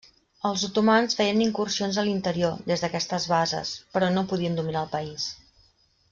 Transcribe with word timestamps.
Els 0.49 0.61
otomans 0.67 1.17
feien 1.19 1.41
incursions 1.47 1.99
a 1.99 2.05
l'interior, 2.07 2.57
des 2.71 2.85
d'aquestes 2.85 3.27
bases, 3.35 3.73
però 3.97 4.09
no 4.17 4.23
podien 4.33 4.57
dominar 4.61 4.83
el 4.87 4.95
país. 4.99 5.27